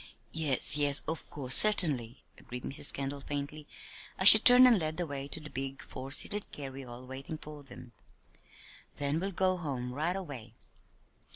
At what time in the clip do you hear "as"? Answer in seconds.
4.17-4.29